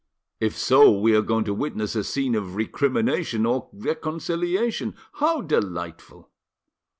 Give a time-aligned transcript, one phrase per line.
[0.39, 4.95] "If so, we are going to witness a scene of recrimination or reconciliation.
[5.17, 6.31] How delightful!"